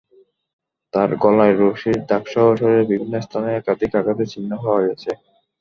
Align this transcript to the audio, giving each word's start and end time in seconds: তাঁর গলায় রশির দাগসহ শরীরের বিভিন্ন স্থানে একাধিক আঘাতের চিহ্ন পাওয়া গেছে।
তাঁর 0.93 1.09
গলায় 1.23 1.55
রশির 1.55 1.97
দাগসহ 2.09 2.45
শরীরের 2.51 2.89
বিভিন্ন 2.91 3.13
স্থানে 3.25 3.49
একাধিক 3.53 3.91
আঘাতের 3.99 4.27
চিহ্ন 4.33 4.51
পাওয়া 4.63 4.81
গেছে। 4.87 5.09